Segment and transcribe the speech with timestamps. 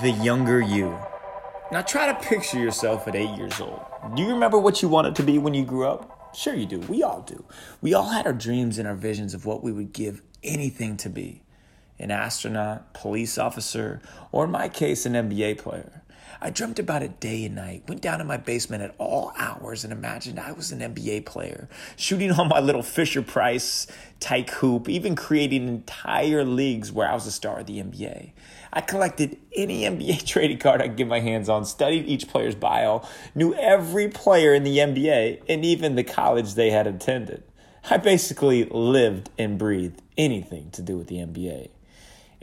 [0.00, 0.98] the younger you.
[1.70, 3.80] Now try to picture yourself at eight years old.
[4.16, 6.34] Do you remember what you wanted to be when you grew up?
[6.34, 6.78] Sure, you do.
[6.80, 7.44] We all do.
[7.82, 11.10] We all had our dreams and our visions of what we would give anything to
[11.10, 11.42] be
[12.02, 14.00] an astronaut, police officer,
[14.32, 16.02] or in my case, an NBA player.
[16.44, 19.84] I dreamt about it day and night, went down in my basement at all hours
[19.84, 23.86] and imagined I was an NBA player, shooting on my little Fisher Price
[24.18, 28.32] tyke hoop, even creating entire leagues where I was a star of the NBA.
[28.72, 32.56] I collected any NBA trading card I could get my hands on, studied each player's
[32.56, 33.06] bio,
[33.36, 37.44] knew every player in the NBA, and even the college they had attended.
[37.88, 41.68] I basically lived and breathed anything to do with the NBA.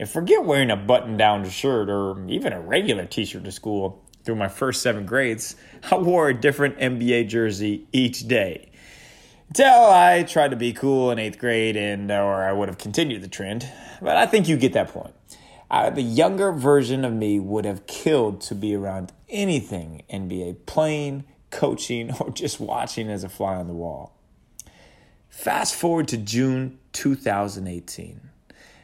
[0.00, 4.02] And forget wearing a button down shirt or even a regular t shirt to school.
[4.24, 5.56] Through my first seven grades,
[5.90, 8.70] I wore a different NBA jersey each day.
[9.48, 13.20] Until I tried to be cool in eighth grade, and or I would have continued
[13.20, 13.68] the trend.
[14.00, 15.14] But I think you get that point.
[15.70, 21.24] Uh, the younger version of me would have killed to be around anything NBA, playing,
[21.50, 24.16] coaching, or just watching as a fly on the wall.
[25.28, 28.30] Fast forward to June 2018.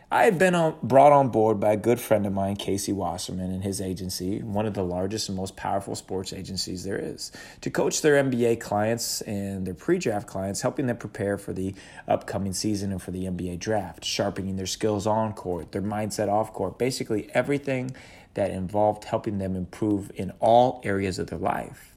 [0.08, 3.50] I had been on, brought on board by a good friend of mine, Casey Wasserman,
[3.50, 7.32] and his agency, one of the largest and most powerful sports agencies there is,
[7.62, 11.74] to coach their NBA clients and their pre draft clients, helping them prepare for the
[12.06, 16.52] upcoming season and for the NBA draft, sharpening their skills on court, their mindset off
[16.52, 17.90] court, basically everything
[18.34, 21.95] that involved helping them improve in all areas of their life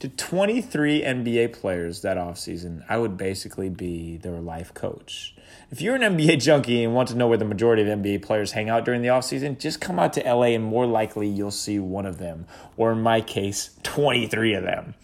[0.00, 5.34] to 23 NBA players that offseason, I would basically be their life coach.
[5.70, 8.52] If you're an NBA junkie and want to know where the majority of NBA players
[8.52, 11.78] hang out during the offseason, just come out to LA and more likely you'll see
[11.78, 12.46] one of them,
[12.78, 14.94] or in my case, 23 of them.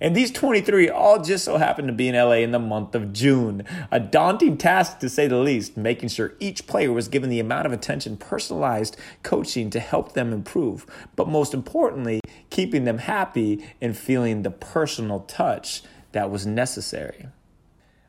[0.00, 3.12] And these 23 all just so happened to be in LA in the month of
[3.12, 3.64] June.
[3.90, 7.66] A daunting task to say the least, making sure each player was given the amount
[7.66, 10.86] of attention, personalized coaching to help them improve.
[11.16, 15.82] But most importantly, keeping them happy and feeling the personal touch
[16.12, 17.28] that was necessary.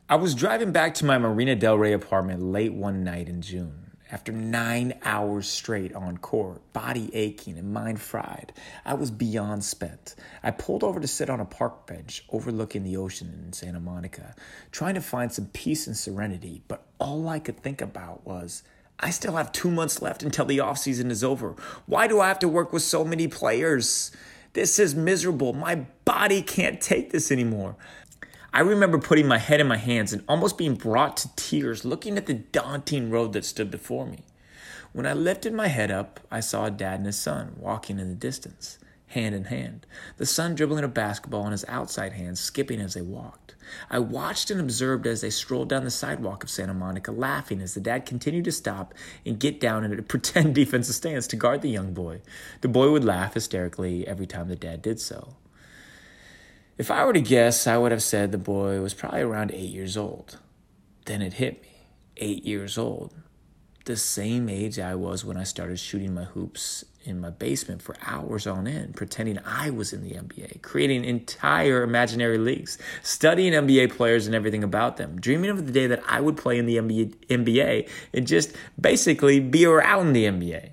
[0.07, 3.84] I was driving back to my Marina Del Rey apartment late one night in June.
[4.11, 8.53] After nine hours straight on court, body aching and mind fried,
[8.85, 10.13] I was beyond spent.
[10.43, 14.35] I pulled over to sit on a park bench overlooking the ocean in Santa Monica,
[14.71, 18.61] trying to find some peace and serenity, but all I could think about was
[18.99, 21.55] I still have two months left until the offseason is over.
[21.87, 24.11] Why do I have to work with so many players?
[24.53, 25.51] This is miserable.
[25.51, 27.75] My body can't take this anymore.
[28.55, 32.15] I remember putting my head in my hands and almost being brought to tears looking
[32.15, 34.19] at the daunting road that stood before me.
[34.93, 38.07] When I lifted my head up, I saw a dad and his son walking in
[38.07, 39.85] the distance, hand in hand,
[40.15, 43.55] the son dribbling a basketball in his outside hands, skipping as they walked.
[43.89, 47.73] I watched and observed as they strolled down the sidewalk of Santa Monica, laughing as
[47.73, 48.93] the dad continued to stop
[49.25, 52.21] and get down in a pretend defensive stance to guard the young boy.
[52.61, 55.35] The boy would laugh hysterically every time the dad did so.
[56.77, 59.69] If I were to guess, I would have said the boy was probably around eight
[59.69, 60.39] years old.
[61.05, 61.87] Then it hit me
[62.17, 63.13] eight years old.
[63.85, 67.95] The same age I was when I started shooting my hoops in my basement for
[68.01, 73.95] hours on end, pretending I was in the NBA, creating entire imaginary leagues, studying NBA
[73.95, 76.77] players and everything about them, dreaming of the day that I would play in the
[76.77, 80.71] NBA and just basically be around the NBA.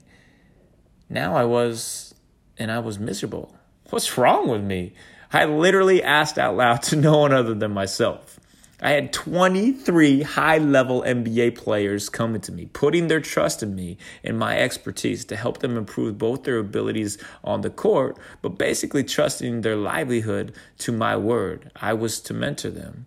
[1.11, 2.15] Now I was,
[2.59, 3.55] and I was miserable.
[3.93, 4.95] What's wrong with me?
[5.35, 8.41] I literally asked out loud to no one other than myself.
[8.81, 13.99] I had 23 high level NBA players coming to me, putting their trust in me
[14.25, 19.05] and my expertise to help them improve both their abilities on the court, but basically
[19.05, 21.71] trusting their livelihood to my word.
[21.77, 23.05] I was to mentor them.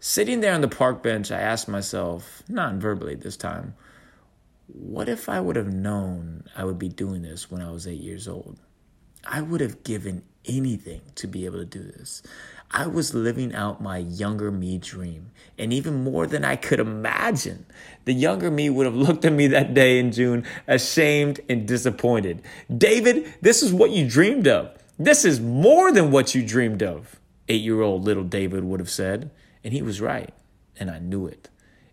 [0.00, 3.72] Sitting there on the park bench, I asked myself, non verbally this time,
[4.66, 8.02] what if I would have known I would be doing this when I was eight
[8.02, 8.60] years old?
[9.26, 12.22] I would have given anything to be able to do this.
[12.70, 17.66] I was living out my younger me dream, and even more than I could imagine.
[18.04, 22.42] The younger me would have looked at me that day in June, ashamed and disappointed.
[22.74, 24.76] David, this is what you dreamed of.
[24.98, 27.18] This is more than what you dreamed of,
[27.48, 29.30] eight year old little David would have said.
[29.64, 30.32] And he was right,
[30.78, 31.48] and I knew it.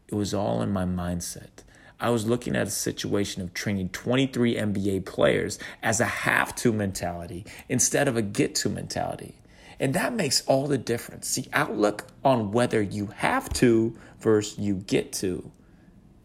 [0.07, 1.63] It was all in my mindset.
[1.99, 6.71] I was looking at a situation of training 23 NBA players as a have to
[6.71, 9.35] mentality instead of a get to mentality.
[9.79, 11.35] And that makes all the difference.
[11.35, 15.51] The outlook on whether you have to versus you get to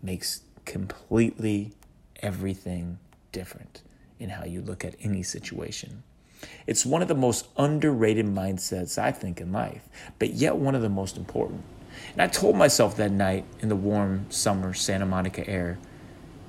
[0.03, 1.73] makes completely
[2.23, 2.99] everything
[3.31, 3.83] different
[4.19, 6.03] in how you look at any situation.
[6.67, 9.89] It's one of the most underrated mindsets, I think, in life,
[10.19, 11.63] but yet one of the most important.
[12.13, 15.79] And I told myself that night in the warm summer Santa Monica air,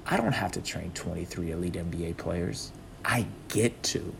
[0.05, 2.71] I don't have to train 23 elite NBA players.
[3.05, 4.13] I get to.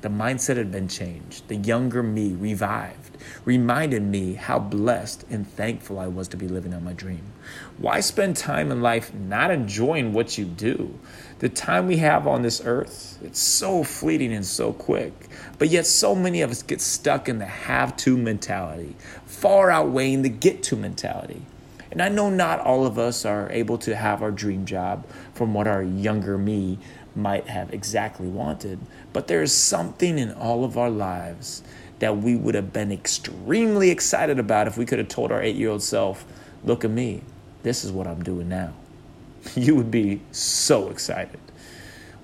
[0.00, 1.48] The mindset had been changed.
[1.48, 6.72] The younger me revived, reminded me how blessed and thankful I was to be living
[6.72, 7.32] on my dream.
[7.78, 10.96] Why spend time in life not enjoying what you do?
[11.40, 15.12] The time we have on this earth, it's so fleeting and so quick.
[15.58, 18.94] But yet, so many of us get stuck in the have to mentality,
[19.26, 21.42] far outweighing the get to mentality.
[21.90, 25.54] And I know not all of us are able to have our dream job from
[25.54, 26.78] what our younger me
[27.18, 28.78] might have exactly wanted,
[29.12, 31.62] but there is something in all of our lives
[31.98, 35.56] that we would have been extremely excited about if we could have told our eight
[35.56, 36.24] year old self,
[36.64, 37.22] Look at me,
[37.62, 38.72] this is what I'm doing now.
[39.54, 41.40] You would be so excited.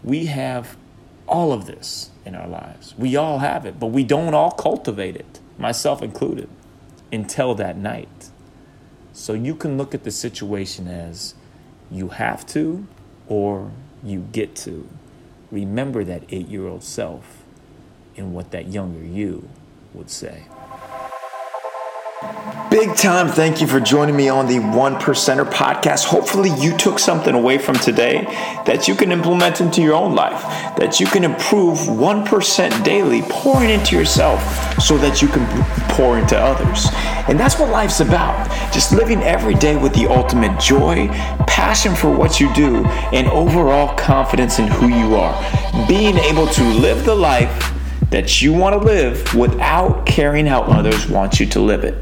[0.02, 0.76] We have
[1.26, 2.94] all of this in our lives.
[2.98, 6.48] We all have it, but we don't all cultivate it, myself included,
[7.12, 8.30] until that night.
[9.12, 11.34] So you can look at the situation as
[11.90, 12.86] you have to
[13.28, 13.70] or
[14.04, 14.88] you get to.
[15.50, 17.42] Remember that eight year old self
[18.16, 19.48] and what that younger you
[19.92, 20.44] would say.
[22.74, 26.06] Big time thank you for joining me on the One Percenter podcast.
[26.06, 28.24] Hopefully, you took something away from today
[28.66, 30.42] that you can implement into your own life,
[30.76, 34.42] that you can improve 1% daily, pouring into yourself
[34.82, 35.46] so that you can
[35.90, 36.88] pour into others.
[37.28, 41.06] And that's what life's about just living every day with the ultimate joy,
[41.46, 45.86] passion for what you do, and overall confidence in who you are.
[45.86, 47.72] Being able to live the life
[48.10, 51.94] that you want to live without caring how others want you to live it.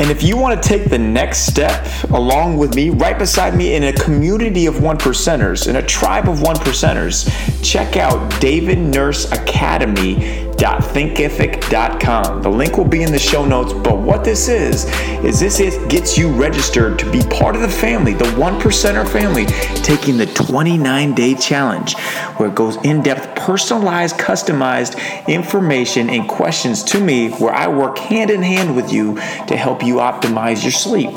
[0.00, 3.74] And if you want to take the next step along with me, right beside me
[3.74, 7.28] in a community of one percenters, in a tribe of one percenters,
[7.62, 12.42] check out David Nurse Academy www.thinkific.com.
[12.42, 14.84] The link will be in the show notes, but what this is,
[15.24, 19.08] is this is gets you registered to be part of the family, the one percenter
[19.08, 19.46] family,
[19.82, 21.96] taking the 29 day challenge
[22.36, 24.98] where it goes in depth, personalized, customized
[25.28, 29.82] information and questions to me where I work hand in hand with you to help
[29.82, 31.10] you optimize your sleep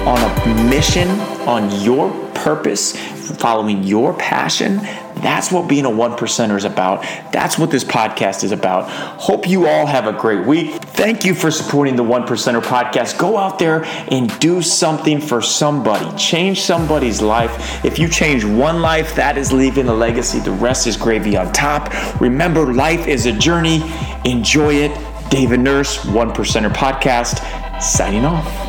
[0.05, 1.09] on a mission,
[1.47, 2.97] on your purpose,
[3.37, 4.81] following your passion,
[5.23, 7.03] that's what being a one percenter is about.
[7.33, 8.89] That's what this podcast is about.
[9.21, 10.83] Hope you all have a great week.
[10.83, 13.19] Thank you for supporting the One Percenter podcast.
[13.19, 16.17] Go out there and do something for somebody.
[16.17, 17.85] Change somebody's life.
[17.85, 20.41] If you change one life, that is leaving a legacy.
[20.41, 22.21] The rest is gravy on top.
[22.21, 23.83] Remember, life is a journey.
[24.25, 24.91] Enjoy it.
[25.31, 28.68] David Nurse, One Percenter Podcast, signing off.